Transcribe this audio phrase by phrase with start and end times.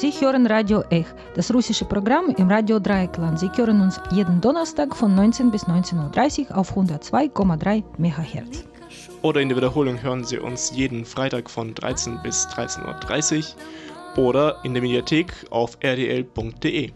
[0.00, 1.04] Sie hören Radio Ech,
[1.34, 3.38] das russische Programm im Radio Dreieckland.
[3.38, 8.64] Sie hören uns jeden Donnerstag von 19 bis 19.30 Uhr auf 102,3 MHz.
[9.20, 13.56] Oder in der Wiederholung hören Sie uns jeden Freitag von 13 bis 13.30
[14.16, 16.92] Uhr oder in der Mediathek auf rdl.de.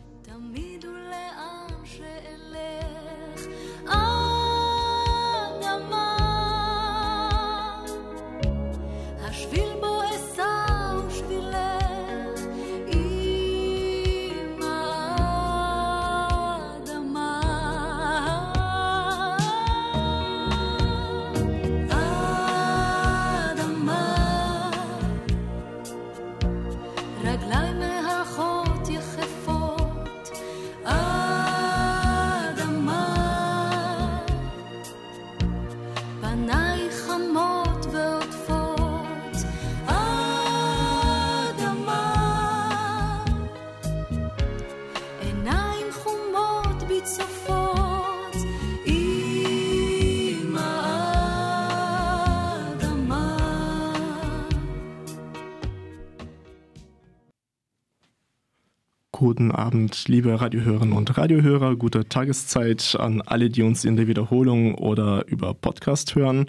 [59.24, 61.76] Guten Abend, liebe Radiohörerinnen und Radiohörer.
[61.76, 66.44] Gute Tageszeit an alle, die uns in der Wiederholung oder über Podcast hören.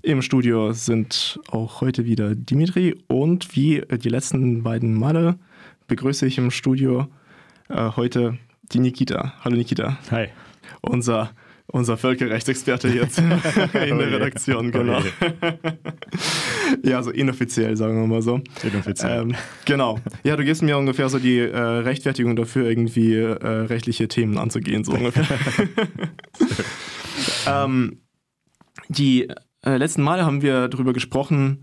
[0.00, 5.38] Im Studio sind auch heute wieder Dimitri und wie die letzten beiden Male
[5.86, 7.08] begrüße ich im Studio
[7.68, 8.38] äh, heute
[8.72, 9.34] die Nikita.
[9.44, 9.98] Hallo Nikita.
[10.10, 10.28] Hi.
[10.80, 11.32] Unser
[11.68, 13.28] unser Völkerrechtsexperte jetzt in
[13.72, 15.00] der Redaktion, genau.
[16.84, 18.40] ja, so inoffiziell, sagen wir mal so.
[18.62, 19.22] Inoffiziell.
[19.22, 19.98] Ähm, genau.
[20.22, 24.84] Ja, du gibst mir ungefähr so die äh, Rechtfertigung dafür, irgendwie äh, rechtliche Themen anzugehen,
[24.84, 25.26] so ungefähr.
[27.46, 28.00] ähm,
[28.88, 29.28] die
[29.62, 31.62] äh, letzten Male haben wir darüber gesprochen,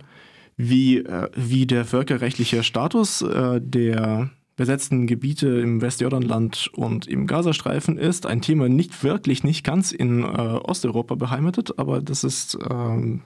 [0.57, 7.97] wie, äh, wie der völkerrechtliche Status äh, der besetzten Gebiete im Westjordanland und im Gazastreifen
[7.97, 8.25] ist.
[8.25, 13.23] Ein Thema nicht wirklich, nicht ganz in äh, Osteuropa beheimatet, aber das ist, ähm,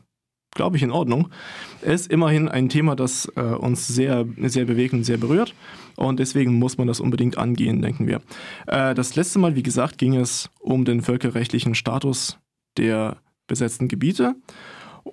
[0.55, 1.29] glaube ich, in Ordnung.
[1.81, 5.53] Es ist immerhin ein Thema, das äh, uns sehr, sehr bewegt und sehr berührt.
[5.97, 8.21] Und deswegen muss man das unbedingt angehen, denken wir.
[8.67, 12.39] Äh, das letzte Mal, wie gesagt, ging es um den völkerrechtlichen Status
[12.77, 13.17] der
[13.47, 14.35] besetzten Gebiete.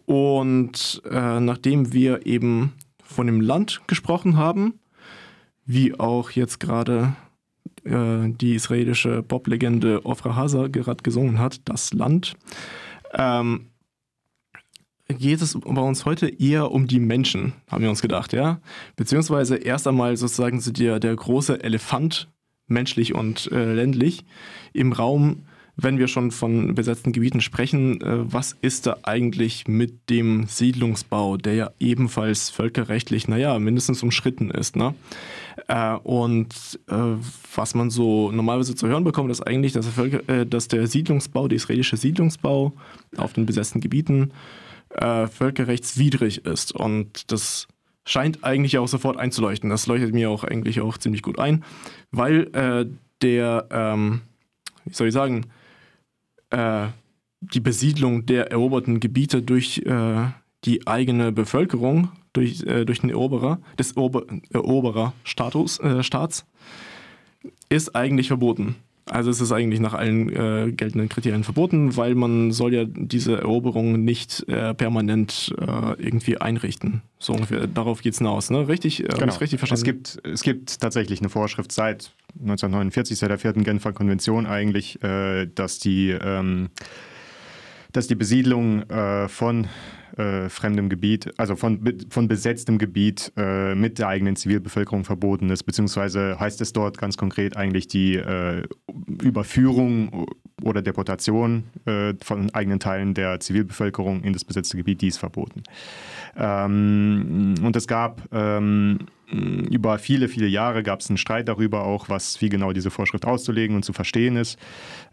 [0.07, 2.73] Und äh, nachdem wir eben
[3.03, 4.81] von dem Land gesprochen haben,
[5.67, 7.15] wie auch jetzt gerade
[7.85, 12.35] äh, die israelische Poplegende Ofra Haza gerade gesungen hat, das Land,
[13.13, 13.67] ähm,
[15.09, 18.61] geht es bei uns heute eher um die Menschen, haben wir uns gedacht, ja?
[18.97, 22.29] Beziehungsweise erst einmal sozusagen so der, der große Elefant,
[22.67, 24.25] menschlich und äh, ländlich,
[24.73, 25.43] im Raum
[25.77, 31.37] wenn wir schon von besetzten Gebieten sprechen, äh, was ist da eigentlich mit dem Siedlungsbau,
[31.37, 34.77] der ja ebenfalls völkerrechtlich, naja, mindestens umschritten ist.
[34.77, 34.95] Ne?
[35.67, 36.95] Äh, und äh,
[37.55, 41.49] was man so normalerweise zu hören bekommt, ist eigentlich, dass der, Völker, dass der Siedlungsbau,
[41.49, 42.73] der israelische Siedlungsbau
[43.17, 44.33] auf den besetzten Gebieten
[44.97, 46.71] völkerrechtswidrig ist.
[46.71, 47.67] Und das
[48.05, 49.69] scheint eigentlich auch sofort einzuleuchten.
[49.69, 51.65] Das leuchtet mir auch eigentlich auch ziemlich gut ein,
[52.13, 52.89] weil
[53.23, 54.21] der, ähm,
[54.85, 55.47] wie soll ich sagen,
[56.55, 56.89] äh,
[57.41, 60.27] die Besiedlung der eroberten Gebiete durch äh,
[60.65, 66.47] die eigene Bevölkerung, durch, äh, durch den Eroberer, des Ober Erobererstatus, äh, Staats,
[67.69, 68.77] ist eigentlich verboten.
[69.15, 73.37] Also es ist eigentlich nach allen äh, geltenden Kriterien verboten, weil man soll ja diese
[73.39, 77.03] Eroberung nicht äh, permanent äh, irgendwie einrichten.
[77.21, 77.69] So ungefähr.
[77.69, 78.67] Darauf geht es hinaus, ne?
[78.67, 79.33] Richtig, äh, genau.
[79.37, 79.75] richtig verstanden?
[79.79, 82.11] Es gibt, es gibt tatsächlich eine Vorschrift seit
[82.41, 86.71] 1949, seit der vierten Genfer Konvention eigentlich, äh, dass die ähm,
[87.93, 89.69] dass die Besiedlung äh, von
[90.17, 91.81] äh, fremdem Gebiet, also von,
[92.11, 97.17] von besetztem Gebiet äh, mit der eigenen Zivilbevölkerung verboten ist, beziehungsweise heißt es dort ganz
[97.17, 98.63] konkret eigentlich die äh,
[99.23, 100.27] Überführung
[100.63, 105.63] oder Deportation äh, von eigenen Teilen der Zivilbevölkerung in das besetzte Gebiet, die ist verboten.
[106.37, 108.99] Ähm, und es gab ähm,
[109.31, 113.25] über viele, viele Jahre gab es einen Streit darüber auch, was wie genau diese Vorschrift
[113.25, 114.59] auszulegen und zu verstehen ist.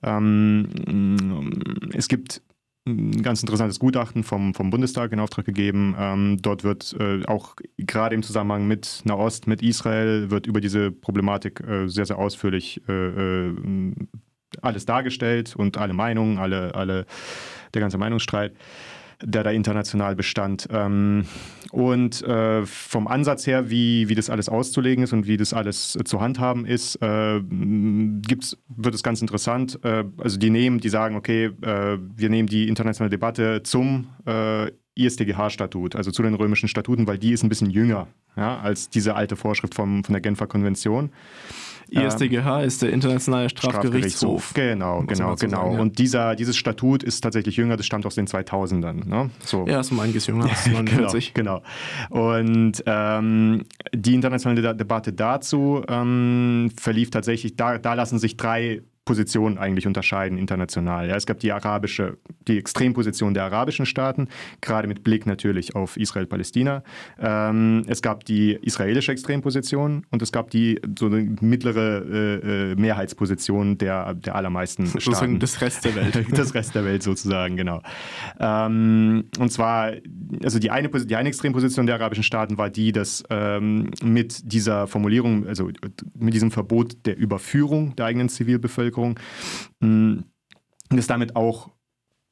[0.03, 0.69] Ähm,
[1.93, 2.41] es gibt
[2.87, 5.95] ein ganz interessantes Gutachten vom, vom Bundestag in Auftrag gegeben.
[5.97, 10.91] Ähm, dort wird äh, auch gerade im Zusammenhang mit Nahost, mit Israel, wird über diese
[10.91, 13.95] Problematik äh, sehr, sehr ausführlich äh, äh
[14.61, 17.05] alles dargestellt und alle Meinungen, alle, alle,
[17.73, 18.53] der ganze Meinungsstreit
[19.23, 20.67] der da international bestand.
[20.71, 21.25] Ähm,
[21.71, 25.95] und äh, vom Ansatz her, wie, wie das alles auszulegen ist und wie das alles
[25.95, 29.79] äh, zu handhaben ist, äh, gibt's, wird es ganz interessant.
[29.83, 34.07] Äh, also die nehmen, die sagen, okay, äh, wir nehmen die internationale Debatte zum
[34.95, 39.15] ISDGH-Statut, also zu den römischen Statuten, weil die ist ein bisschen jünger ja, als diese
[39.15, 41.11] alte Vorschrift vom, von der Genfer Konvention.
[41.91, 44.45] ISDGH ist der Internationale Strafgerichtshof.
[44.45, 44.53] Strafgerichtshof.
[44.53, 45.57] Genau, genau, genau.
[45.57, 45.81] Sagen, ja.
[45.81, 49.07] Und dieser, dieses Statut ist tatsächlich jünger, das stammt aus den 2000ern.
[49.07, 49.29] Ne?
[49.43, 49.65] So.
[49.67, 51.33] Ja, ist um einiges jünger als 49.
[51.33, 51.61] genau,
[52.09, 52.27] genau.
[52.29, 59.57] Und ähm, die internationale Debatte dazu ähm, verlief tatsächlich, da, da lassen sich drei Positionen
[59.57, 61.09] eigentlich unterscheiden international.
[61.09, 64.27] Ja, es gab die arabische, die Extremposition der arabischen Staaten,
[64.61, 66.83] gerade mit Blick natürlich auf Israel-Palästina.
[67.19, 72.75] Ähm, es gab die israelische Extremposition und es gab die so eine mittlere äh, äh
[72.75, 75.39] Mehrheitsposition der, der allermeisten Staaten.
[75.39, 76.27] Das Rest der Welt.
[76.37, 77.81] das Rest der Welt sozusagen, genau.
[78.39, 79.93] Ähm, und zwar,
[80.43, 84.85] also die eine, die eine Extremposition der arabischen Staaten war die, dass ähm, mit dieser
[84.85, 85.71] Formulierung, also
[86.13, 89.17] mit diesem Verbot der Überführung der eigenen Zivilbevölkerung Bevölkerung,
[90.89, 91.69] dass damit auch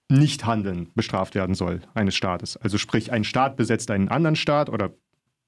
[0.10, 2.58] Nichthandeln bestraft werden soll eines Staates.
[2.58, 4.92] Also sprich, ein Staat besetzt einen anderen Staat oder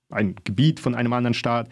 [0.09, 1.69] ein Gebiet von einem anderen Staat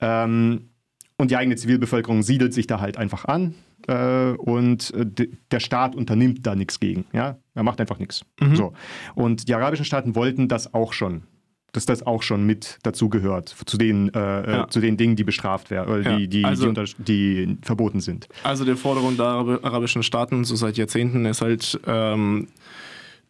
[0.00, 0.70] ähm,
[1.18, 3.54] und die eigene Zivilbevölkerung siedelt sich da halt einfach an
[3.88, 7.04] äh, und äh, der Staat unternimmt da nichts gegen.
[7.12, 7.38] Ja?
[7.54, 8.24] Er macht einfach nichts.
[8.40, 8.56] Mhm.
[8.56, 8.72] So.
[9.14, 11.24] Und die arabischen Staaten wollten das auch schon
[11.72, 14.68] dass das auch schon mit dazu gehört, zu den, äh, äh, ja.
[14.68, 16.16] zu den Dingen, die bestraft werden, ja.
[16.16, 18.28] die, die, also, die, die, verboten sind.
[18.42, 22.48] Also die Forderung der arabischen Staaten so seit Jahrzehnten ist halt ähm,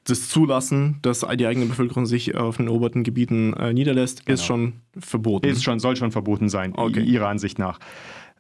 [0.05, 4.35] das Zulassen, dass die eigene Bevölkerung sich auf den eroberten Gebieten äh, niederlässt, genau.
[4.35, 5.47] ist schon verboten.
[5.47, 7.03] Ist schon, soll schon verboten sein, okay.
[7.03, 7.79] ihrer Ansicht nach.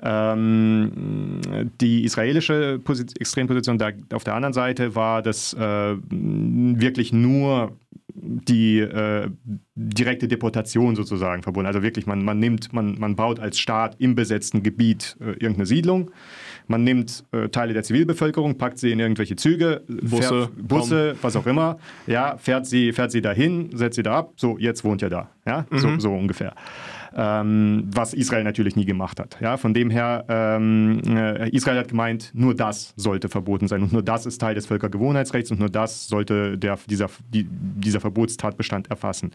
[0.02, 1.40] Ähm,
[1.80, 7.72] die israelische Posit Extremposition da, auf der anderen Seite war, dass äh, wirklich nur
[8.14, 9.30] die äh,
[9.74, 11.66] direkte Deportation sozusagen verbunden.
[11.66, 15.66] Also wirklich, man, man nimmt, man, man baut als Staat im besetzten Gebiet äh, irgendeine
[15.66, 16.10] Siedlung.
[16.66, 21.36] Man nimmt äh, Teile der Zivilbevölkerung, packt sie in irgendwelche Züge, Busse, fährt, Busse was
[21.36, 25.02] auch immer, ja, fährt sie, fährt sie dahin, setzt sie da ab, so, jetzt wohnt
[25.02, 25.30] ihr da.
[25.46, 25.78] Ja, mhm.
[25.78, 26.54] so, so ungefähr
[27.16, 29.38] ähm, was Israel natürlich nie gemacht hat.
[29.40, 33.92] Ja, von dem her, ähm, äh, Israel hat gemeint, nur das sollte verboten sein und
[33.92, 38.90] nur das ist Teil des Völkergewohnheitsrechts und nur das sollte der, dieser, die, dieser Verbotstatbestand
[38.90, 39.32] erfassen.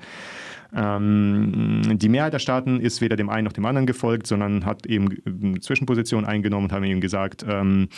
[0.73, 4.85] Ähm, die Mehrheit der Staaten ist weder dem einen noch dem anderen gefolgt, sondern hat
[4.85, 7.89] eben eine Zwischenposition eingenommen und haben eben gesagt, ähm,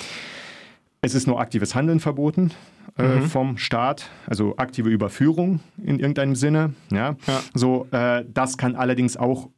[1.02, 2.52] es ist nur aktives Handeln verboten
[2.98, 3.24] äh, mhm.
[3.24, 6.74] vom Staat, also aktive Überführung in irgendeinem Sinne.
[6.92, 7.16] Ja?
[7.28, 7.40] ja.
[7.54, 9.50] So, äh, das kann allerdings auch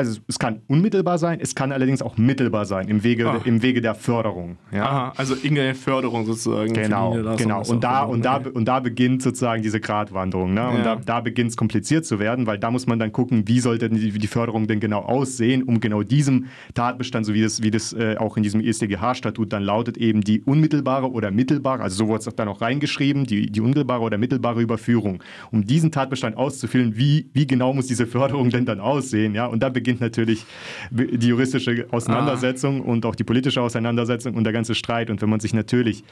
[0.00, 3.40] also es kann unmittelbar sein, es kann allerdings auch mittelbar sein im Wege, ah.
[3.44, 4.56] im Wege der Förderung.
[4.72, 4.84] Ja?
[4.84, 6.72] Aha, also irgendeine Förderung sozusagen.
[6.72, 7.62] Genau, genau.
[7.68, 10.54] Und da, und, da, und da beginnt sozusagen diese Gratwanderung.
[10.54, 10.68] Ne?
[10.68, 10.96] Und ja.
[10.96, 13.90] da, da beginnt es kompliziert zu werden, weil da muss man dann gucken, wie sollte
[13.90, 17.92] die, die Förderung denn genau aussehen, um genau diesem Tatbestand, so wie das, wie das
[17.92, 22.24] äh, auch in diesem ISDGH-Statut dann lautet, eben die unmittelbare oder mittelbare, also so wurde
[22.26, 25.22] es dann auch reingeschrieben, die, die unmittelbare oder mittelbare Überführung.
[25.50, 29.34] Um diesen Tatbestand auszufüllen, wie, wie genau muss diese Förderung denn dann aussehen?
[29.34, 29.46] Ja?
[29.46, 30.46] Und da beginnt beginnt natürlich
[30.90, 32.90] die juristische Auseinandersetzung ah.
[32.90, 35.10] und auch die politische Auseinandersetzung und der ganze Streit.
[35.10, 36.04] Und wenn man sich natürlich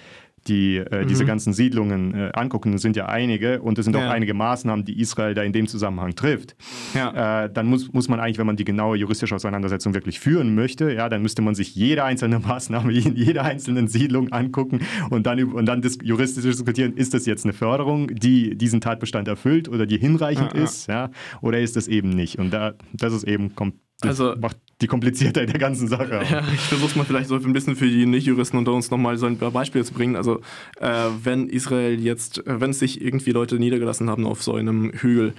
[0.47, 1.09] die, äh, mhm.
[1.09, 4.07] diese ganzen Siedlungen äh, angucken, das sind ja einige und es sind ja.
[4.07, 6.57] auch einige Maßnahmen, die Israel da in dem Zusammenhang trifft,
[6.95, 7.45] ja.
[7.45, 10.93] äh, dann muss, muss man eigentlich, wenn man die genaue juristische Auseinandersetzung wirklich führen möchte,
[10.93, 14.81] ja, dann müsste man sich jede einzelne Maßnahme in jeder einzelnen Siedlung angucken
[15.11, 19.29] und dann, und dann das juristisch diskutieren, ist das jetzt eine Förderung, die diesen Tatbestand
[19.29, 22.39] erfüllt oder die hinreichend ja, ist, ja, oder ist das eben nicht?
[22.39, 26.23] Und da, das ist eben kommt das also, macht die Kompliziertheit der ganzen Sache.
[26.31, 29.27] Ja, ich versuche mal vielleicht so ein bisschen für die Nicht-Juristen unter uns nochmal so
[29.27, 30.15] ein Beispiel zu bringen.
[30.15, 30.41] Also,
[30.81, 35.35] äh, wenn Israel jetzt, äh, wenn sich irgendwie Leute niedergelassen haben auf so einem Hügel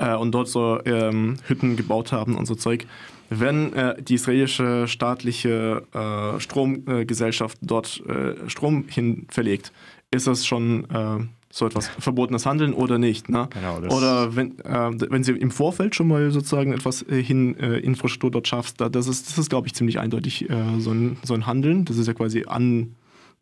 [0.00, 2.86] äh, und dort so ähm, Hütten gebaut haben und so Zeug,
[3.28, 9.72] wenn äh, die israelische staatliche äh, Stromgesellschaft dort äh, Strom hin verlegt,
[10.10, 13.28] ist das schon so etwas verbotenes Handeln oder nicht.
[13.28, 13.48] Ne?
[13.50, 17.78] Genau, oder wenn, äh, wenn sie im Vorfeld schon mal sozusagen etwas äh, hin äh,
[17.78, 21.18] Infrastruktur dort schaffst, da, das ist, das ist glaube ich, ziemlich eindeutig äh, so, ein,
[21.24, 21.84] so ein Handeln.
[21.84, 22.94] Das ist ja quasi an,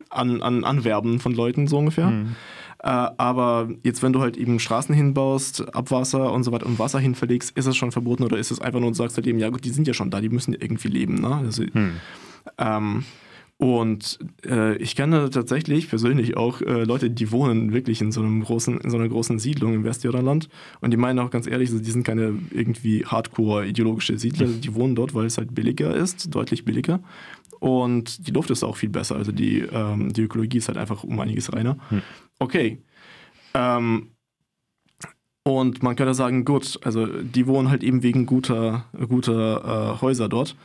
[0.09, 2.07] an, an Anwerben von Leuten so ungefähr.
[2.07, 2.35] Mhm.
[2.81, 6.99] Äh, aber jetzt, wenn du halt eben Straßen hinbaust, Abwasser und so weiter und Wasser
[6.99, 9.37] hin verlegst, ist das schon verboten oder ist es einfach nur, du sagst halt eben,
[9.37, 11.15] ja gut, die sind ja schon da, die müssen irgendwie leben.
[11.15, 11.35] Ne?
[11.35, 11.97] Also, mhm.
[12.57, 13.03] ähm,
[13.61, 18.41] und äh, ich kenne tatsächlich persönlich auch äh, Leute, die wohnen wirklich in so einem
[18.41, 20.47] großen, in so einer großen Siedlung im Westjordanland.
[20.79, 24.95] Und die meinen auch ganz ehrlich, die sind keine irgendwie hardcore ideologische Siedler, die wohnen
[24.95, 27.01] dort, weil es halt billiger ist, deutlich billiger.
[27.59, 29.17] Und die Luft ist auch viel besser.
[29.17, 31.77] Also die, ähm, die Ökologie ist halt einfach um einiges reiner.
[31.89, 32.01] Hm.
[32.39, 32.81] Okay.
[33.53, 34.11] Ähm,
[35.43, 40.29] und man könnte sagen, gut, also die wohnen halt eben wegen guter, guter äh, Häuser
[40.29, 40.55] dort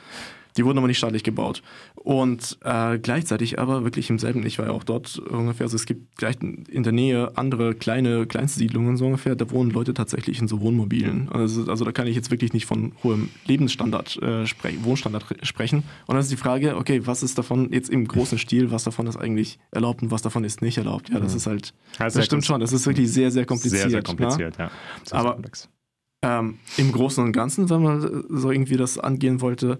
[0.57, 1.63] Die wurden aber nicht staatlich gebaut.
[1.97, 5.87] Und äh, gleichzeitig aber wirklich im selben, ich war ja auch dort ungefähr, also es
[5.87, 10.41] gibt gleich in der Nähe andere kleine, kleinste Siedlungen so ungefähr, da wohnen Leute tatsächlich
[10.41, 11.29] in so Wohnmobilen.
[11.31, 15.79] Also, also da kann ich jetzt wirklich nicht von hohem Lebensstandard, äh, spre Wohnstandard sprechen.
[16.07, 19.07] Und dann ist die Frage, okay, was ist davon jetzt im großen Stil, was davon
[19.07, 21.09] ist eigentlich erlaubt und was davon ist nicht erlaubt?
[21.09, 21.37] Ja, das mhm.
[21.39, 23.83] ist halt, das, das stimmt schon, das ist wirklich sehr, sehr kompliziert.
[23.83, 24.05] Sehr, sehr ne?
[24.05, 24.67] kompliziert, ja.
[24.67, 24.71] ja.
[25.05, 25.39] Sehr, aber
[26.25, 29.79] ähm, im Großen und Ganzen, wenn man so irgendwie das angehen wollte,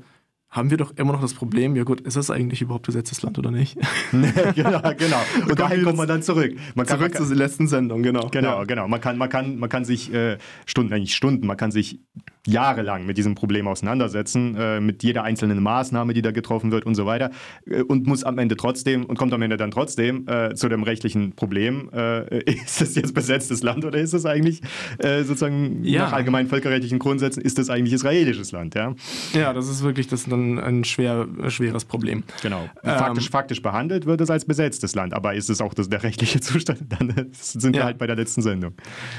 [0.55, 3.39] haben wir doch immer noch das Problem, ja gut, ist das eigentlich überhaupt besetztes Land
[3.41, 3.77] oder nicht?
[4.13, 5.21] genau, genau.
[5.49, 6.55] Und dahin kommt man dann zurück.
[6.77, 8.29] Man kann, zurück man kann, zur letzten Sendung, genau.
[8.29, 8.65] Genau, ja.
[8.65, 8.87] genau.
[8.87, 11.99] Man kann, man kann, man kann sich äh, Stunden, nicht Stunden, man kann sich
[12.47, 16.95] jahrelang mit diesem Problem auseinandersetzen, äh, mit jeder einzelnen Maßnahme, die da getroffen wird und
[16.95, 17.31] so weiter
[17.67, 20.83] äh, und muss am Ende trotzdem und kommt am Ende dann trotzdem äh, zu dem
[20.83, 24.61] rechtlichen Problem, äh, ist es jetzt besetztes Land oder ist es eigentlich
[24.99, 26.03] äh, sozusagen ja.
[26.03, 28.75] nach allgemeinen völkerrechtlichen Grundsätzen, ist es eigentlich israelisches Land?
[28.75, 28.95] Ja,
[29.33, 32.25] ja das ist wirklich das ein, ein schwer, schweres Problem.
[32.43, 32.69] Genau.
[32.83, 36.03] Ähm, faktisch, faktisch behandelt wird es als besetztes Land, aber ist es auch das, der
[36.03, 36.81] rechtliche Zustand?
[36.91, 38.75] Dann sind wir halt bei der letzten Sendung.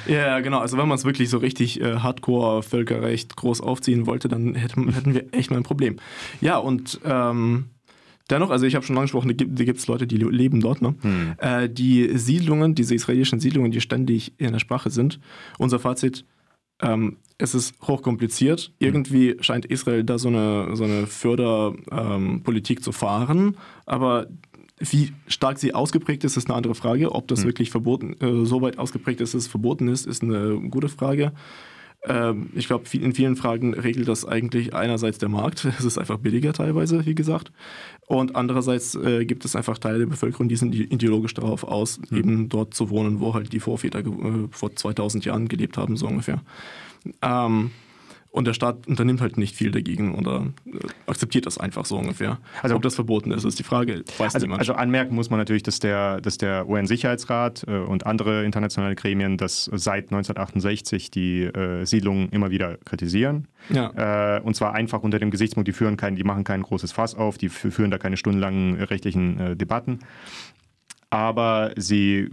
[0.05, 0.59] Ja, genau.
[0.59, 4.53] Also wenn man es wirklich so richtig äh, hardcore Völkerrecht echt groß aufziehen wollte, dann
[4.53, 5.95] hätten, hätten wir echt mal ein Problem.
[6.41, 7.65] Ja, und ähm,
[8.29, 10.81] dennoch, also ich habe schon angesprochen, da gibt es Leute, die leben dort.
[10.81, 10.95] Ne?
[11.01, 11.33] Hm.
[11.37, 15.19] Äh, die Siedlungen, diese israelischen Siedlungen, die ständig in der Sprache sind,
[15.57, 16.25] unser Fazit,
[16.81, 18.73] ähm, es ist hochkompliziert.
[18.79, 24.27] Irgendwie scheint Israel da so eine, so eine Förderpolitik ähm, zu fahren, aber
[24.77, 27.13] wie stark sie ausgeprägt ist, ist eine andere Frage.
[27.13, 27.45] Ob das hm.
[27.47, 31.31] wirklich verboten, äh, so weit ausgeprägt ist, dass es verboten ist, ist eine gute Frage.
[32.07, 35.65] Ähm, ich glaube, in vielen Fragen regelt das eigentlich einerseits der Markt.
[35.79, 37.51] Es ist einfach billiger teilweise, wie gesagt.
[38.07, 42.17] Und andererseits äh, gibt es einfach Teile der Bevölkerung, die sind ideologisch darauf aus, mhm.
[42.17, 46.07] eben dort zu wohnen, wo halt die Vorväter äh, vor 2000 Jahren gelebt haben, so
[46.07, 46.41] ungefähr.
[47.21, 47.71] Ähm,
[48.35, 50.71] und der Staat unternimmt halt nicht viel dagegen oder äh,
[51.07, 52.37] akzeptiert das einfach so ungefähr.
[52.61, 54.03] Also, Ob das verboten ist, ist die Frage.
[54.17, 58.43] Weiß also, also anmerken muss man natürlich, dass der, dass der UN-Sicherheitsrat äh, und andere
[58.43, 63.47] internationale Gremien das seit 1968 die äh, Siedlungen immer wieder kritisieren.
[63.69, 64.37] Ja.
[64.37, 67.15] Äh, und zwar einfach unter dem Gesichtspunkt, die führen kein, die machen kein großes Fass
[67.15, 69.99] auf, die führen da keine stundenlangen rechtlichen äh, Debatten
[71.09, 72.29] aber sie,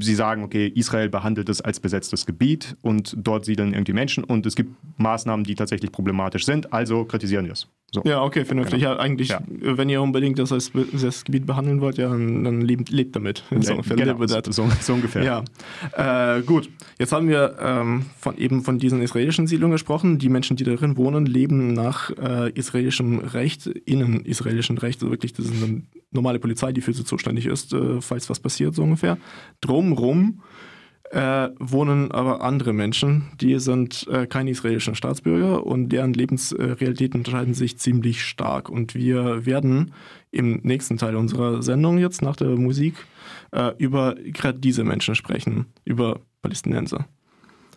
[0.00, 4.46] sie sagen, okay, Israel behandelt es als besetztes Gebiet und dort siedeln irgendwie Menschen und
[4.46, 7.68] es gibt Maßnahmen, die tatsächlich problematisch sind, also kritisieren wir es.
[7.90, 8.02] So.
[8.04, 8.80] Ja, okay, vernünftig.
[8.80, 8.92] Genau.
[8.92, 9.40] Ja, eigentlich, ja.
[9.48, 13.44] wenn ihr unbedingt das als das Gebiet behandeln wollt, ja, dann, lebt, lebt damit.
[13.60, 15.22] So, genau, so, so, ungefähr.
[15.22, 16.36] Ja.
[16.36, 16.68] Äh, gut,
[16.98, 20.18] jetzt haben wir ähm, von, eben von diesen israelischen Siedlungen gesprochen.
[20.18, 25.00] Die Menschen, die darin wohnen, leben nach äh, israelischem Recht, innen israelischem Recht.
[25.00, 28.38] Also wirklich, das ist eine normale Polizei, die für sie zuständig ist, äh, falls was
[28.38, 29.16] passiert, so ungefähr.
[29.62, 30.42] Drumrum
[31.10, 37.54] äh, wohnen aber andere Menschen, die sind äh, keine israelischen Staatsbürger und deren Lebensrealitäten unterscheiden
[37.54, 38.68] sich ziemlich stark.
[38.68, 39.92] Und wir werden
[40.30, 42.94] im nächsten Teil unserer Sendung jetzt nach der Musik
[43.52, 47.06] äh, über gerade diese Menschen sprechen, über Palästinenser.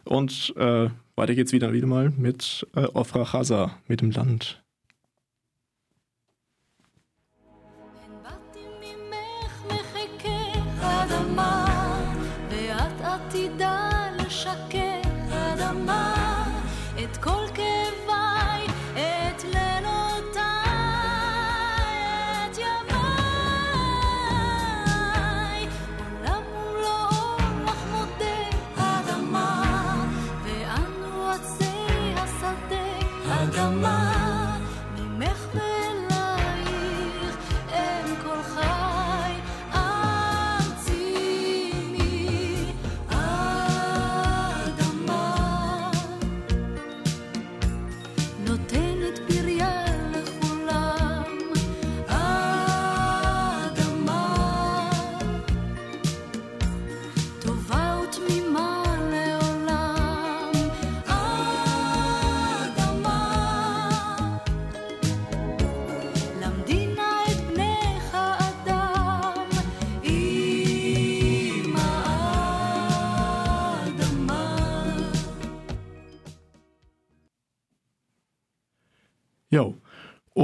[0.03, 4.61] Und äh, weiter geht's wieder, wieder mal mit äh, Ofra Chaza, mit dem Land.
[14.51, 14.90] para qué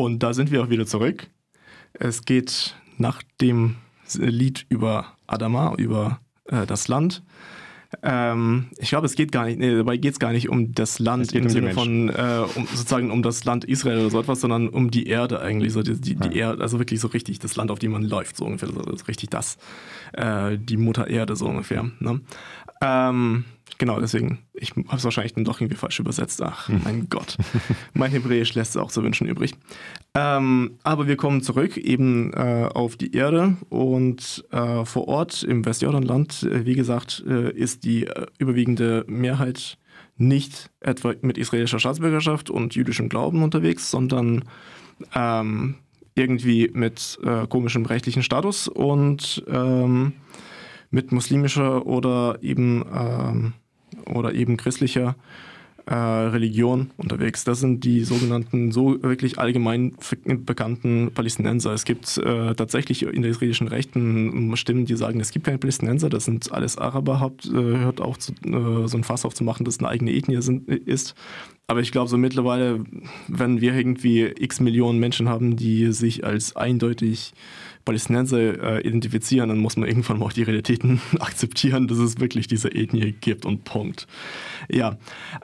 [0.08, 1.28] und da sind wir auch wieder zurück.
[1.92, 3.76] Es geht nach dem
[4.16, 7.24] Lied über Adama, über äh, das Land.
[8.04, 11.00] Ähm, ich glaube, es geht gar nicht, nee, dabei geht es gar nicht um das
[11.00, 14.40] Land im um Sinne von äh, um, sozusagen um das Land Israel oder so etwas,
[14.40, 16.52] sondern um die Erde eigentlich, so die, die, die ja.
[16.52, 19.30] Erde, also wirklich so richtig das Land, auf dem man läuft, so ungefähr, so, richtig
[19.30, 19.58] das,
[20.14, 21.92] äh, die Mutter Erde so ungefähr.
[22.00, 22.22] Ne?
[22.82, 23.44] Ähm,
[23.80, 26.42] Genau, deswegen, ich habe es wahrscheinlich dann doch irgendwie falsch übersetzt.
[26.42, 26.82] Ach, hm.
[26.84, 27.38] mein Gott.
[27.94, 29.54] Mein Hebräisch lässt es auch zu wünschen übrig.
[30.16, 35.66] Ähm, aber wir kommen zurück eben äh, auf die Erde und äh, vor Ort im
[35.66, 39.78] Westjordanland, äh, wie gesagt, äh, ist die äh, überwiegende Mehrheit
[40.18, 44.44] nicht etwa mit israelischer Staatsbürgerschaft und jüdischem Glauben unterwegs, sondern
[45.14, 45.76] ähm,
[46.16, 50.14] irgendwie mit äh, komischem rechtlichen Status und ähm,
[50.90, 53.54] mit muslimischer oder eben, ähm,
[54.06, 55.16] oder eben christlicher
[55.88, 57.46] äh, Religion unterwegs.
[57.46, 59.96] Das sind die sogenannten, so wirklich allgemein
[60.40, 61.72] bekannten Palästinenser.
[61.72, 66.10] Es gibt äh, tatsächlich in der israelischen Rechten Stimmen, die sagen, es gibt keine Palästinenser,
[66.10, 67.22] das sind alles Araber.
[67.22, 70.68] Haupt, äh, hört auch zu, äh, so ein Fass aufzumachen, dass eine eigene Ethnie sind,
[70.68, 71.16] ist.
[71.68, 72.84] Aber ich glaube, so mittlerweile,
[73.30, 77.34] wenn wir irgendwie x Millionen Menschen haben, die sich als eindeutig
[77.88, 82.48] Palästinenser äh, identifizieren, dann muss man irgendwann mal auch die Realitäten akzeptieren, dass es wirklich
[82.48, 84.08] diese Ethnie gibt und Punkt.
[84.70, 84.98] Ja,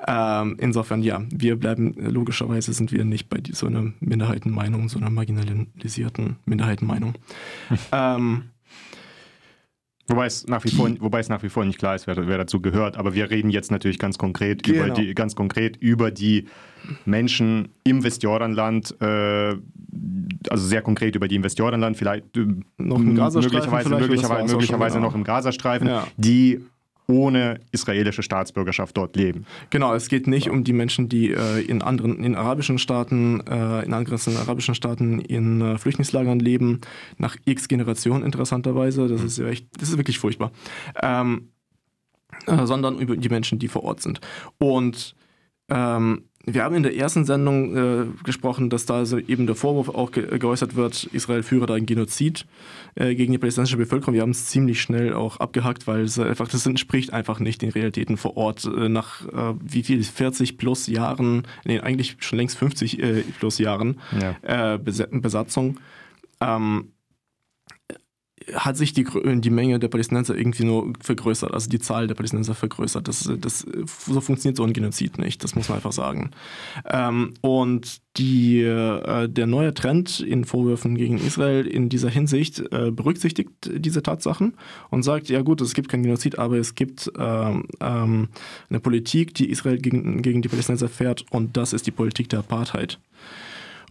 [0.05, 5.09] ähm, insofern ja, wir bleiben, logischerweise sind wir nicht bei so einer Minderheitenmeinung, so einer
[5.09, 7.13] marginalisierten Minderheitenmeinung.
[7.93, 8.43] ähm,
[10.07, 12.38] Wobei es, nach wie vor, wobei es nach wie vor nicht klar ist, wer, wer
[12.38, 12.98] dazu gehört.
[12.98, 14.86] Aber wir reden jetzt natürlich ganz konkret, genau.
[14.86, 16.48] über, die, ganz konkret über die
[17.05, 19.55] Menschen im Westjordanland, äh,
[20.50, 22.45] also sehr konkret über die im Westjordanland, vielleicht äh,
[22.77, 26.05] noch im Gazastreifen, möglicherweise, möglicherweise, möglicherweise noch im Gazastreifen, ja.
[26.17, 26.60] die
[27.07, 29.45] ohne israelische Staatsbürgerschaft dort leben.
[29.69, 33.83] Genau, es geht nicht um die Menschen, die äh, in anderen, in arabischen Staaten, äh,
[33.83, 36.81] in angrenzenden arabischen Staaten in äh, Flüchtlingslagern leben,
[37.17, 39.07] nach x Generationen interessanterweise.
[39.07, 40.51] Das ist ja echt, das ist wirklich furchtbar.
[41.01, 41.50] Ähm,
[42.48, 44.19] äh, sondern über die Menschen, die vor Ort sind.
[44.57, 45.15] Und
[45.69, 49.88] ähm, wir haben in der ersten Sendung äh, gesprochen, dass da also eben der Vorwurf
[49.89, 52.45] auch ge geäußert wird, Israel führe da einen Genozid
[52.95, 54.13] äh, gegen die palästinensische Bevölkerung.
[54.13, 57.69] Wir haben es ziemlich schnell auch abgehackt, weil es einfach, das entspricht einfach nicht den
[57.69, 58.65] Realitäten vor Ort.
[58.65, 63.57] Äh, nach äh, wie viel, 40 plus Jahren, nee, eigentlich schon längst 50 äh, plus
[63.57, 64.73] Jahren ja.
[64.73, 65.79] Äh, Besatzung.
[66.41, 66.89] Ähm,
[68.53, 72.55] hat sich die, die Menge der Palästinenser irgendwie nur vergrößert, also die Zahl der Palästinenser
[72.55, 73.07] vergrößert.
[73.07, 76.31] Das, das, so funktioniert so ein Genozid nicht, das muss man einfach sagen.
[76.85, 82.91] Ähm, und die, äh, der neue Trend in Vorwürfen gegen Israel in dieser Hinsicht äh,
[82.91, 84.53] berücksichtigt diese Tatsachen
[84.89, 88.29] und sagt, ja gut, es gibt kein Genozid, aber es gibt ähm, ähm,
[88.69, 92.39] eine Politik, die Israel gegen, gegen die Palästinenser fährt und das ist die Politik der
[92.39, 92.99] Apartheid.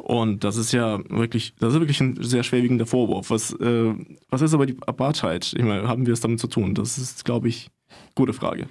[0.02, 3.30] Und das ist ja wirklich, das ist wirklich ein sehr schwerwiegender Vorwurf.
[3.30, 3.94] Was, äh,
[4.30, 5.54] was ist aber die Apartheid?
[5.56, 6.74] Ich meine, haben wir es damit zu tun?
[6.74, 7.70] Das ist, glaube ich,
[8.16, 8.66] gute Frage.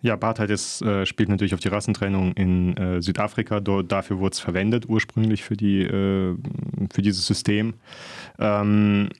[0.00, 3.60] Ja, Apartheid ist, äh, spielt natürlich auf die Rassentrennung in äh, Südafrika.
[3.60, 6.34] Dort, dafür wurde es verwendet ursprünglich für, die, äh,
[6.90, 7.74] für dieses System.
[8.38, 9.10] Ähm,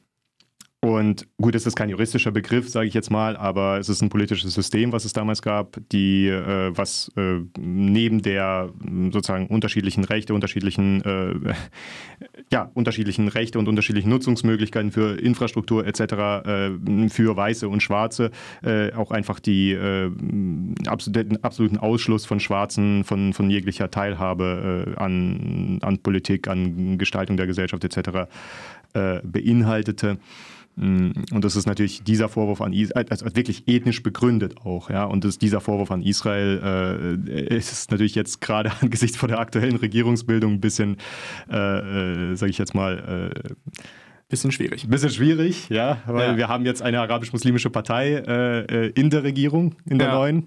[0.84, 4.10] und gut, es ist kein juristischer Begriff, sage ich jetzt mal, aber es ist ein
[4.10, 8.68] politisches System, was es damals gab, die, äh, was äh, neben der
[9.10, 11.54] sozusagen unterschiedlichen Rechte, unterschiedlichen, äh,
[12.52, 16.00] ja, unterschiedlichen Rechte und unterschiedlichen Nutzungsmöglichkeiten für Infrastruktur etc.
[16.02, 18.30] Äh, für Weiße und Schwarze
[18.62, 20.10] äh, auch einfach die äh,
[20.86, 27.46] absoluten, absoluten Ausschluss von Schwarzen von, von jeglicher Teilhabe an, an Politik, an Gestaltung der
[27.46, 28.28] Gesellschaft etc.
[28.92, 30.18] beinhaltete.
[30.76, 35.04] Mm, und das ist natürlich dieser Vorwurf an Israel, also wirklich ethnisch begründet auch, ja.
[35.04, 39.76] Und das, dieser Vorwurf an Israel äh, ist natürlich jetzt gerade angesichts von der aktuellen
[39.76, 40.96] Regierungsbildung ein bisschen,
[41.50, 43.54] äh, äh, sage ich jetzt mal, äh,
[44.28, 44.88] Bisschen schwierig.
[44.88, 46.36] Bisschen schwierig, ja, weil ja.
[46.36, 50.14] wir haben jetzt eine arabisch-muslimische Partei äh, äh, in der Regierung, in der ja.
[50.14, 50.46] neuen.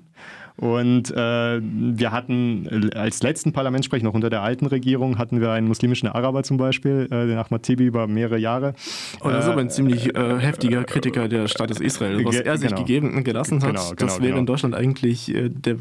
[0.57, 5.51] Und äh, wir hatten äh, als letzten Parlamentssprecher, noch unter der alten Regierung, hatten wir
[5.51, 8.73] einen muslimischen Araber zum Beispiel, äh, den Ahmad Tibi über mehrere Jahre.
[9.21, 12.25] Oh, das ist aber ein ziemlich äh, heftiger Kritiker der Staates Israel.
[12.25, 12.81] Was er sich genau.
[12.81, 14.45] gegeben gelassen hat, genau, genau, das wäre in genau.
[14.45, 15.77] Deutschland eigentlich äh, der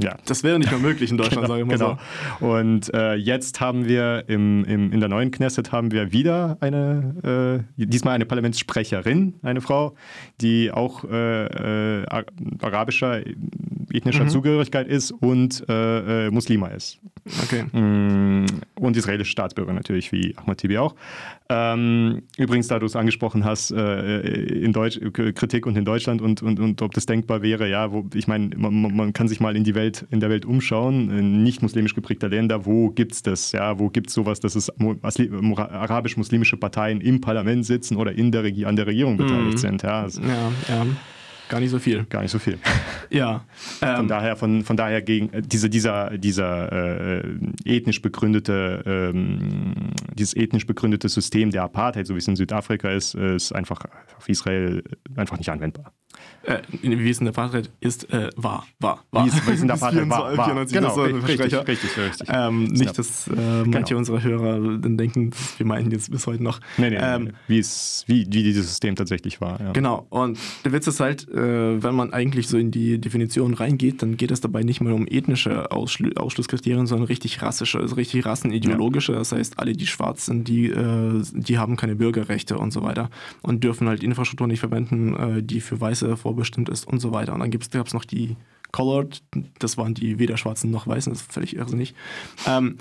[0.00, 0.16] ja.
[0.26, 1.98] Das wäre nicht mehr möglich in Deutschland, genau, sage ich mal genau.
[2.40, 2.46] so.
[2.46, 7.64] Und äh, jetzt haben wir im, im, in der neuen Knesset haben wir wieder eine,
[7.78, 9.94] äh, diesmal eine Parlamentssprecherin, eine Frau,
[10.40, 12.06] die auch äh, äh
[12.60, 13.20] arabischer
[13.94, 14.28] ethnischer mhm.
[14.28, 16.98] Zugehörigkeit ist und äh, äh, Muslima ist.
[17.44, 17.64] Okay.
[17.64, 20.94] Mm, und israelische Staatsbürger natürlich, wie Ahmad Tibi auch.
[21.48, 26.42] Ähm, übrigens, da du es angesprochen hast, äh, in Deutsch, Kritik und in Deutschland und,
[26.42, 29.54] und, und ob das denkbar wäre, ja, wo, ich meine, man, man, kann sich mal
[29.56, 33.22] in die Welt, in der Welt umschauen, in nicht muslimisch geprägter Länder, wo gibt es
[33.22, 33.52] das?
[33.52, 38.42] Ja, wo gibt es sowas, dass es arabisch-muslimische Parteien im Parlament sitzen oder in der
[38.66, 39.58] an der Regierung beteiligt mhm.
[39.58, 39.82] sind?
[39.82, 40.86] Ja, also, ja, ja.
[41.52, 42.06] Gar nicht so viel.
[42.08, 42.58] Gar nicht so viel.
[43.10, 43.44] Ja.
[43.82, 47.22] Ähm, von daher, von, von daher gegen äh, diese, dieser, dieser äh,
[47.66, 49.74] ethnisch begründete, ähm,
[50.14, 53.84] dieses ethnisch begründete System der Apartheid, so wie es in Südafrika ist, ist einfach
[54.16, 54.82] auf Israel
[55.14, 55.92] einfach nicht anwendbar.
[56.44, 59.24] Äh, wie es in der Apartheid ist, äh, war, war, war.
[59.24, 60.44] Wie es, wie in der Apartheid war, war.
[60.46, 61.68] 94, Genau, richtig, Versprecher.
[61.68, 62.28] richtig, richtig.
[62.30, 63.30] Ähm, nicht, dass äh,
[63.64, 63.98] manche Genau.
[63.98, 66.60] unserer Hörer dann denken, wir meinen jetzt bis heute noch.
[66.78, 69.60] Nee, nee, ähm, nee, wie, es, wie, wie dieses System tatsächlich war.
[69.60, 69.72] Ja.
[69.72, 74.02] Genau, und der Witz ist halt, äh, wenn man eigentlich so in die Definition reingeht,
[74.02, 78.24] dann geht es dabei nicht mehr um ethnische Ausschlu Ausschlusskriterien, sondern richtig rassische, also richtig
[78.26, 79.12] rassenideologische.
[79.12, 83.10] Das heißt, alle, die schwarz sind, die, äh, die haben keine Bürgerrechte und so weiter
[83.42, 87.34] und dürfen halt Infrastruktur nicht verwenden, äh, die für Weiße vorbestimmt ist und so weiter.
[87.34, 88.36] Und dann gab es noch die
[88.72, 89.22] Colored,
[89.58, 91.94] das waren die weder Schwarzen noch Weißen, das ist völlig irrsinnig.
[92.46, 92.78] Ähm,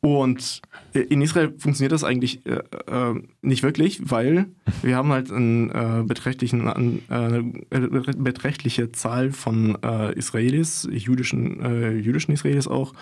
[0.00, 4.46] und äh, in Israel funktioniert das eigentlich äh, äh, nicht wirklich, weil
[4.82, 7.78] wir haben halt eine äh, beträchtlichen, an- äh,
[8.16, 12.92] beträchtliche Zahl von äh, Israelis, jüdischen, jüdischen Israelis auch,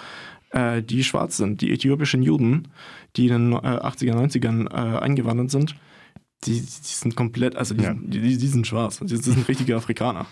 [0.55, 1.61] die schwarz sind.
[1.61, 2.68] Die äthiopischen Juden,
[3.16, 5.74] die in den äh, 80er, 90ern äh, eingewandert sind,
[6.44, 7.94] die, die sind komplett, also die, Ja.
[7.94, 9.01] die, die, sind schwarz.
[9.01, 10.27] Das sind richtige Afrikaner.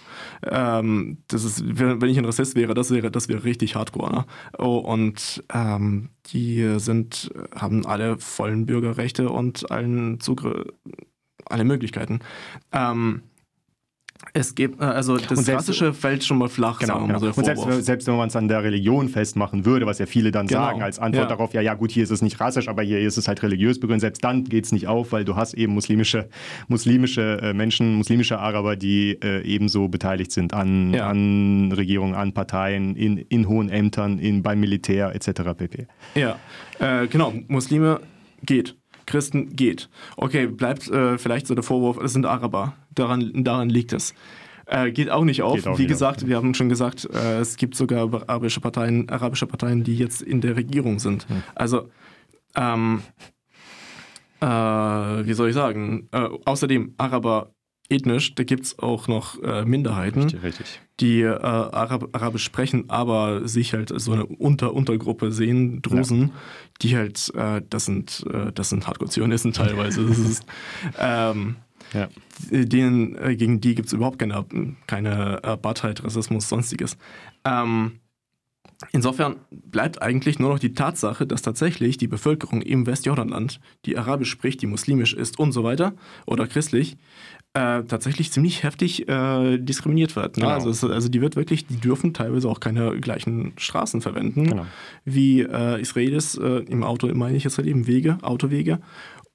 [0.44, 4.12] Ähm, das ist, wenn wenn ich ein Rassist wäre, das wäre, das wäre richtig hardcore.
[4.12, 4.26] Ne?
[4.58, 10.66] Oh, und ähm, die sind, haben alle vollen Bürgerrechte und allen Zugriff,
[11.44, 12.20] alle Möglichkeiten.
[12.72, 13.22] Ähm,
[14.32, 17.20] es gibt, äh, also das selbst- Rassische fällt schon mal flach, Genau, sagen wir genau.
[17.26, 20.06] mal so, Und selbst, selbst wenn man es an der Religion festmachen würde, was ja
[20.06, 20.60] viele dann Genau.
[20.60, 21.36] sagen als Antwort Ja.
[21.36, 23.80] darauf, ja, ja gut, hier ist es nicht rassisch, aber hier ist es halt religiös
[23.80, 26.28] begründet, selbst dann geht es nicht auf, weil du hast eben muslimische,
[26.68, 31.08] muslimische äh, Menschen, muslimische Araber, die äh, ebenso beteiligt sind an, Ja.
[31.08, 35.54] an Regierungen, an Parteien, in, in hohen Ämtern, in, beim Militär etc.
[35.56, 35.86] pp.
[36.14, 36.38] Ja,
[36.78, 37.32] äh, genau.
[37.48, 38.00] Muslime
[38.44, 38.76] geht.
[39.06, 39.88] Christen geht.
[40.16, 42.74] Okay, bleibt äh, vielleicht so der Vorwurf, es sind Araber.
[42.94, 44.14] Daran, daran liegt es.
[44.66, 45.64] Äh, geht auch nicht auf.
[45.66, 49.46] Auch Wie nicht gesagt, wir haben schon gesagt, äh, es gibt sogar arabische Parteien, arabische
[49.46, 51.28] Parteien, die jetzt in der Regierung sind.
[51.28, 51.42] Hm.
[51.54, 51.88] Also,
[52.56, 53.02] ähm,
[54.40, 56.08] äh, wie soll ich sagen?
[56.10, 57.52] Äh, außerdem, Araber
[57.88, 60.80] ethnisch, da gibt es auch noch äh, Minderheiten Richtig, richtig.
[61.00, 66.32] Die äh, Arab Arabisch sprechen, aber sich halt als so eine Unter Untergruppe sehen, Drusen,
[66.80, 70.06] die halt, äh, das sind, äh, das sind Hardcore-Zionisten teilweise.
[70.06, 70.46] Das ist,
[70.98, 71.56] ähm,
[71.92, 72.08] Ja.
[72.50, 74.44] denen, äh, gegen die gibt es überhaupt keine,
[74.86, 76.96] keine Apartheid, Rassismus, sonstiges.
[77.44, 78.00] Ähm,
[78.92, 84.30] insofern bleibt eigentlich nur noch die Tatsache, dass tatsächlich die Bevölkerung im Westjordanland, die arabisch
[84.30, 85.94] spricht, die muslimisch ist und so weiter
[86.26, 86.96] oder christlich,
[87.56, 90.36] äh, tatsächlich ziemlich heftig äh, diskriminiert wird.
[90.36, 90.42] Ne?
[90.42, 90.54] Genau.
[90.54, 94.66] Also, es, also die wird wirklich, die dürfen teilweise auch keine gleichen Straßen verwenden, Genau.
[95.04, 98.78] wie äh, Israelis äh, im Auto, meine ich jetzt halt eben Wege, Autowege.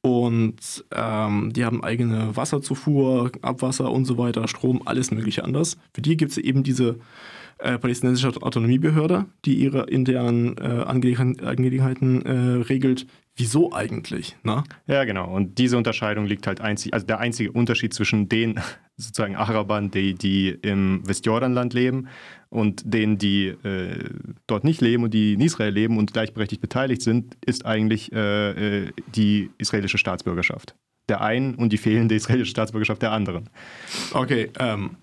[0.01, 5.77] Und ähm, die haben eigene Wasserzufuhr, Abwasser und so weiter, Strom, alles mögliche anders.
[5.93, 6.97] Für die gibt es eben diese
[7.59, 13.05] äh, palästinensische Autonomiebehörde, die ihre internen äh, Angelegenheiten, äh, regelt.
[13.35, 14.35] Wieso eigentlich?
[14.43, 14.63] Ne?
[14.87, 15.31] Ja, genau.
[15.31, 18.59] Und diese Unterscheidung liegt halt einzig, also der einzige Unterschied zwischen den
[19.01, 22.07] sozusagen Arabern, die, die im Westjordanland leben
[22.49, 24.09] und denen, die äh,
[24.47, 28.85] dort nicht leben und die in Israel leben und gleichberechtigt beteiligt sind, ist eigentlich äh,
[28.85, 30.75] äh, die israelische Staatsbürgerschaft.
[31.09, 33.49] Der einen und die fehlende israelische Staatsbürgerschaft der anderen.
[34.13, 34.97] Okay, ähm,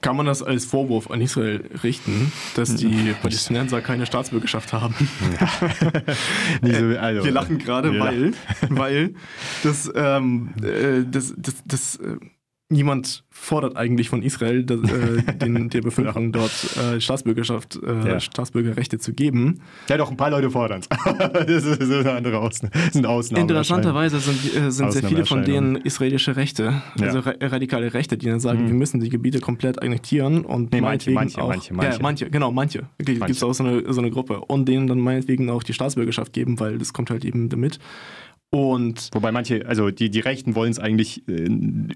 [0.00, 4.94] kann man das als Vorwurf an Israel richten, dass die Palästinenser keine Staatsbürgerschaft haben?
[6.62, 8.32] Nicht so, also, Wir lachen gerade, weil,
[8.68, 9.14] weil
[9.62, 12.16] das, ähm, äh, das, das, das äh,
[12.70, 18.20] niemand fordert eigentlich von Israel, das, äh, den, der Bevölkerung dort äh, Staatsbürgerschaft, äh, Ja.
[18.20, 19.60] Staatsbürgerrechte zu geben.
[19.88, 20.88] Ja, doch, ein paar Leute fordern es.
[21.18, 22.72] das, ist- eine andere Ausnahme.
[22.74, 23.42] Das sind Ausnahmen.
[23.48, 28.26] Interessanterweise sind, äh, sind sehr viele von denen israelische Rechte, also ra radikale Rechte, die
[28.26, 31.76] dann sagen, wir müssen die Gebiete komplett annektieren und Nee, manche, manche, auch, manche, Ja,
[31.76, 32.02] manche.
[32.02, 32.80] manche, genau, manche.
[32.98, 33.46] Gibt es Manche.
[33.46, 36.76] auch so eine, so eine Gruppe und denen dann meinetwegen auch die Staatsbürgerschaft geben, weil
[36.78, 37.78] das kommt halt eben damit.
[38.50, 41.32] Und Wobei manche, also die, die Rechten wollen es eigentlich äh,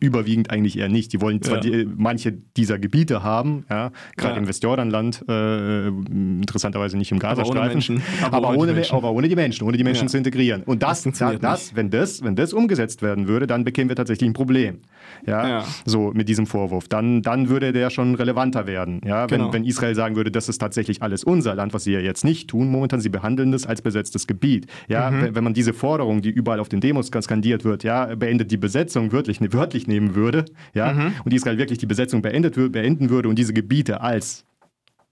[0.00, 1.10] überwiegend eigentlich eher nicht.
[1.14, 1.84] Die wollen zwar Ja.
[1.84, 4.40] die, manche dieser Gebiete haben, ja, gerade Ja.
[4.42, 8.02] im Westjordanland, äh, interessanterweise nicht im Aber ohne Gazastreifen, Menschen.
[8.22, 8.94] aber, Aber ohne Menschen.
[8.96, 10.08] aber ohne die Menschen, ohne die Menschen Ja.
[10.10, 10.62] zu integrieren.
[10.64, 13.96] Und Das das, das, das, wenn das, wenn das umgesetzt werden würde, dann bekämen wir
[13.96, 14.80] tatsächlich ein Problem.
[15.26, 15.64] Ja, Ja.
[15.84, 16.88] so mit diesem Vorwurf.
[16.88, 19.00] Dann, dann würde der schon relevanter werden.
[19.04, 19.52] Ja, wenn, Genau.
[19.52, 22.48] wenn Israel sagen würde, das ist tatsächlich alles unser Land, was sie ja jetzt nicht
[22.50, 22.68] tun.
[22.70, 24.66] Momentan, sie behandeln das als besetztes Gebiet.
[24.88, 25.34] Ja, Mhm.
[25.34, 29.12] wenn, man diese Forderung, die überall auf den Demos skandiert wird, ja, beendet die Besetzung
[29.12, 31.12] wörtlich, wörtlich nehmen würde, ja, Mhm.
[31.24, 34.44] und Israel wirklich die Besetzung beendet, beenden würde und diese Gebiete als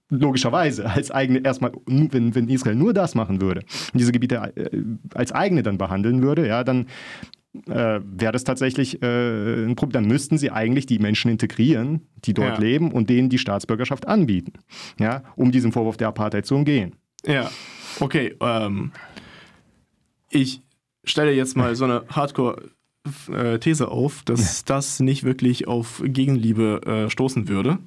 [0.09, 3.61] logischerweise als eigene erstmal, wenn, wenn Israel nur das machen würde
[3.93, 4.69] und diese Gebiete äh,
[5.15, 6.87] als eigene dann behandeln würde, ja, dann
[7.67, 10.03] äh, wäre das tatsächlich äh, ein Problem.
[10.03, 12.63] Dann müssten sie eigentlich die Menschen integrieren, die dort Ja.
[12.63, 14.53] leben und denen die Staatsbürgerschaft anbieten,
[14.99, 16.95] ja, um diesen Vorwurf der Apartheid zu umgehen.
[17.25, 17.51] Ja,
[17.99, 18.35] okay.
[18.39, 18.91] Ähm,
[20.29, 20.61] ich
[21.03, 22.71] stelle jetzt mal so eine Hardcore
[23.29, 27.79] äh, auf, dass das nicht wirklich auf Gegenliebe äh, stoßen würde.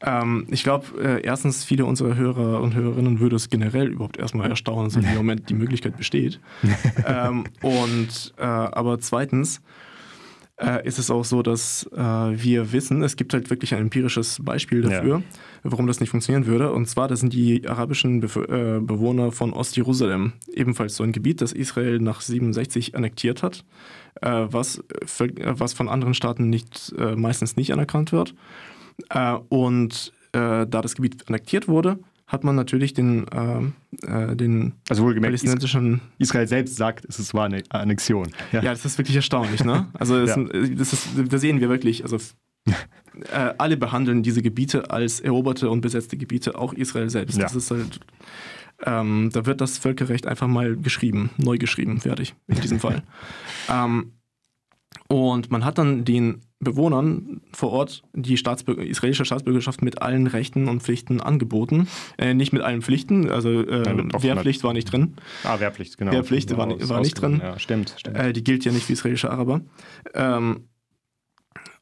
[0.00, 4.48] Ähm, ich glaube, äh, erstens, viele unserer Hörer und Hörerinnen würde es generell überhaupt erstmal
[4.50, 6.40] erstaunen, dass im Moment die Möglichkeit besteht.
[7.06, 9.60] ähm, und äh, aber zweitens
[10.60, 14.40] äh, ist es auch so, dass äh, wir wissen, es gibt halt wirklich ein empirisches
[14.42, 15.22] Beispiel dafür, ja.
[15.62, 16.72] warum das nicht funktionieren würde.
[16.72, 21.40] Und zwar, das sind die arabischen Bef äh, Bewohner von Ostjerusalem, ebenfalls so ein Gebiet,
[21.40, 23.64] das Israel nach 67 annektiert hat,
[24.20, 24.82] äh, was,
[25.36, 28.34] was von anderen Staaten nicht, meistens nicht anerkannt wird.
[29.10, 35.02] Äh, und äh, da das Gebiet annektiert wurde, hat man natürlich den, äh, den also
[35.02, 36.02] wohlgemerkt, palästinensischen...
[36.18, 38.28] Israel selbst sagt, es war eine Annexion.
[38.52, 39.64] Ja, ja das ist wirklich erstaunlich.
[39.64, 39.88] Ne?
[39.98, 40.44] Also das, ja.
[40.76, 42.18] das ist, da sehen wir wirklich, also
[42.66, 47.38] äh, alle behandeln diese Gebiete als eroberte und besetzte Gebiete, auch Israel selbst.
[47.38, 47.44] Ja.
[47.44, 48.00] Das ist halt,
[48.84, 53.02] ähm, da wird das Völkerrecht einfach mal geschrieben, neu geschrieben, fertig, in diesem Fall.
[53.70, 54.12] Ähm,
[55.08, 60.68] und man hat dann den Bewohnern vor Ort die Staatsbürger, israelische Staatsbürgerschaft mit allen Rechten
[60.68, 61.88] und Pflichten angeboten.
[62.18, 65.14] Äh, nicht mit allen Pflichten, also äh, ja, Wehrpflicht war nicht drin.
[65.44, 66.12] Ah, Wehrpflicht, genau.
[66.12, 67.40] Wehrpflicht war, war, war nicht drin.
[67.42, 67.94] Ja, stimmt.
[67.96, 68.16] stimmt.
[68.16, 69.60] Äh, die gilt ja nicht für israelische Araber.
[70.14, 70.64] Ähm,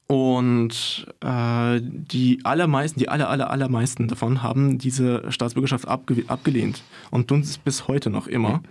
[0.09, 7.29] und äh, die allermeisten, die aller, aller, allermeisten davon haben diese Staatsbürgerschaft abge abgelehnt und
[7.29, 8.59] tun es bis heute noch immer.
[8.59, 8.65] Mhm.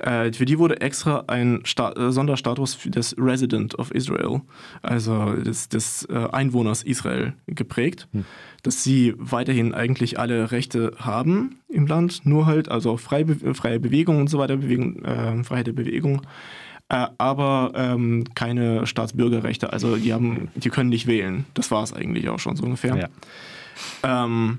[0.00, 4.42] Äh, für die wurde extra ein Sta äh, Sonderstatus des Resident of Israel,
[4.82, 8.24] also des, des äh, Einwohners Israel, geprägt, hm.
[8.62, 13.80] dass sie weiterhin eigentlich alle Rechte haben im Land, nur halt, also freie, Be freie
[13.80, 16.22] Bewegung und so weiter, Bewegung, äh, Freiheit der Bewegung,
[16.88, 21.44] äh, aber ähm, keine Staatsbürgerrechte, also die, haben, die können nicht wählen.
[21.54, 22.96] Das war es eigentlich auch schon so ungefähr.
[22.96, 24.24] Ja.
[24.24, 24.58] Ähm,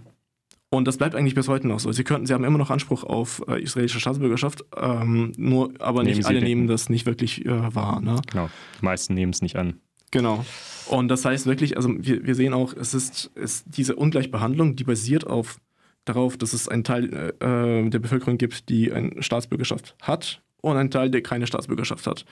[0.70, 1.92] und das bleibt eigentlich bis heute noch so.
[1.92, 6.18] Sie könnten, sie haben immer noch Anspruch auf äh, israelische Staatsbürgerschaft, ähm, nur aber nehmen
[6.18, 8.02] nicht alle nehmen das nicht wirklich äh, wahr.
[8.02, 8.22] Ne?
[8.32, 9.80] Genau, die meisten nehmen es nicht an.
[10.12, 10.46] Genau.
[10.88, 14.84] Und das heißt wirklich, also wir, wir sehen auch, es ist, ist diese Ungleichbehandlung, die
[14.84, 15.60] basiert auf
[16.06, 20.78] darauf, dass es einen Teil äh, äh der Bevölkerung gibt, die eine Staatsbürgerschaft hat und
[20.78, 22.26] einen Teil, der keine Staatsbürgerschaft hat.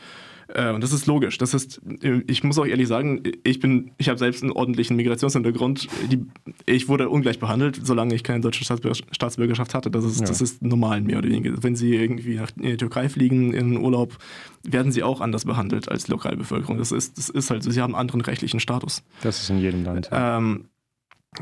[0.48, 1.38] Äh, und das ist logisch.
[1.38, 1.82] Das ist,
[2.28, 5.88] ich muss auch ehrlich sagen, ich bin, ich habe selbst einen ordentlichen Migrationshintergrund.
[6.12, 6.26] Die,
[6.66, 9.92] ich wurde ungleich behandelt, solange ich keine deutsche Staatsbürgerschaft hatte.
[9.92, 10.28] Das ist, ja.
[10.28, 11.62] das ist normal, mehr oder weniger.
[11.62, 14.18] Wenn Sie irgendwie nach die Türkei fliegen in Urlaub,
[14.64, 16.78] werden Sie auch anders behandelt als die Lokalbevölkerung.
[16.78, 17.72] Das ist, das ist halt so.
[17.72, 19.04] Sie haben einen anderen rechtlichen Status.
[19.22, 20.10] Das ist in jedem Land.
[20.12, 20.66] Ähm,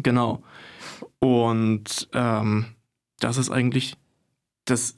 [0.02, 0.42] genau.
[1.20, 2.66] Und ähm,
[3.20, 3.96] das ist eigentlich
[4.66, 4.96] das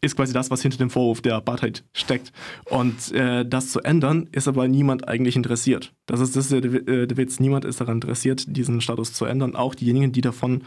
[0.00, 2.32] ist quasi das, was hinter dem Vorwurf der Apartheid steckt.
[2.70, 5.92] Und äh, das zu ändern, ist aber niemand eigentlich interessiert.
[6.06, 7.40] Das ist, das ist der, äh, der Witz.
[7.40, 9.56] Niemand ist daran interessiert, diesen Status zu ändern.
[9.56, 10.62] Auch diejenigen, die davon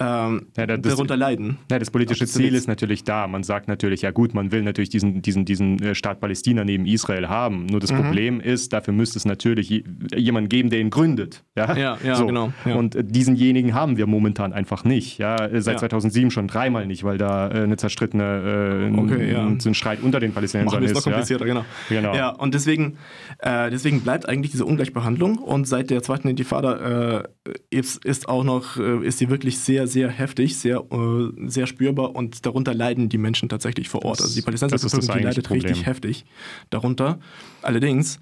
[0.00, 1.58] ähm, ja, das, darunter leiden.
[1.70, 3.26] Ja, das politische das Ziel ist natürlich da.
[3.26, 6.86] Man sagt natürlich, ja gut, man will natürlich diesen, diesen, diesen äh, Staat Palästina neben
[6.86, 7.66] Israel haben.
[7.66, 8.02] Nur das mhm.
[8.02, 9.82] Problem ist, dafür müsste es natürlich
[10.14, 11.42] jemanden geben, der ihn gründet.
[11.56, 12.26] Ja, ja, ja so.
[12.26, 12.52] genau.
[12.64, 12.76] Ja.
[12.76, 15.18] Und äh, diesenjenigen haben wir momentan einfach nicht.
[15.18, 19.74] Ja, äh, seit 2007 schon dreimal nicht, weil da eine zerstrittene äh, okay, ein, ein
[19.74, 20.94] Streit unter den Palästinensern ist.
[20.94, 21.64] Noch komplizierter, genau.
[21.88, 22.14] genau.
[22.14, 22.98] Ja, und deswegen,
[23.40, 25.38] äh, deswegen bleibt eigentlich diese Ungleichbehandlung.
[25.38, 27.22] Und seit der zweiten Intifada äh,
[27.70, 32.46] ist, ist auch noch, ist sie wirklich sehr sehr heftig, sehr, äh, sehr spürbar und
[32.46, 34.18] darunter leiden die Menschen tatsächlich vor Ort.
[34.18, 35.64] Das, also die palästinensische Bevölkerung, leidet Problem.
[35.64, 36.24] richtig heftig
[36.70, 37.18] darunter.
[37.62, 38.20] Allerdings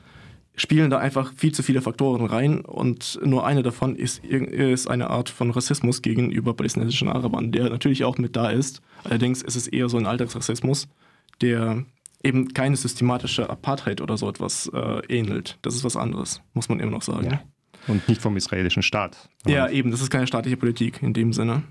[0.57, 5.11] spielen da einfach viel zu viele Faktoren rein und nur eine davon ist, ist eine
[5.11, 8.81] Art von Rassismus gegenüber palästinensischen Arabern, der natürlich auch mit da ist.
[9.05, 10.89] Allerdings ist es eher so ein Alltagsrassismus,
[11.43, 11.85] der
[12.23, 15.59] eben keine systematische Apartheid oder so etwas äh, ähnelt.
[15.63, 17.31] Das ist was anderes, muss man immer noch sagen.
[17.31, 17.43] Ja.
[17.89, 19.29] Und nicht vom israelischen Staat.
[19.47, 21.63] Ja, eben, das ist keine staatliche Politik in dem Sinne.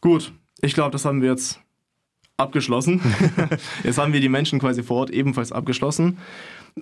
[0.00, 1.60] Gut, ich glaube, das haben wir jetzt
[2.36, 3.00] abgeschlossen.
[3.84, 6.18] jetzt haben wir die Menschen quasi vor Ort ebenfalls abgeschlossen.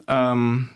[0.07, 0.69] Ähm,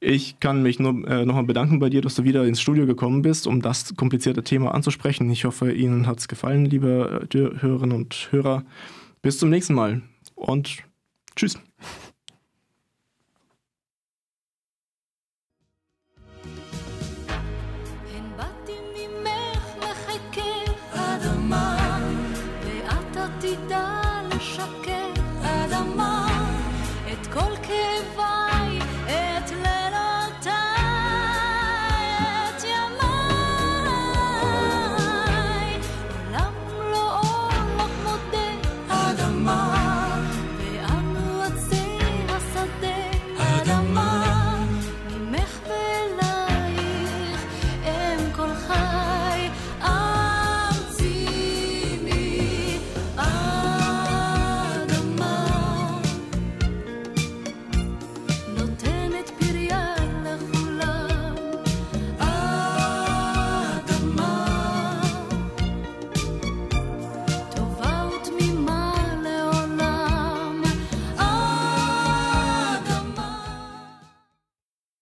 [0.00, 3.22] ich kann mich nur äh, nochmal bedanken bei dir, dass du wieder ins Studio gekommen
[3.22, 5.30] bist, um das komplizierte Thema anzusprechen.
[5.30, 8.64] Ich hoffe, Ihnen hat es gefallen, liebe Hörerinnen und Hörer.
[9.22, 10.02] Bis zum nächsten Mal
[10.34, 10.82] und
[11.36, 11.56] tschüss.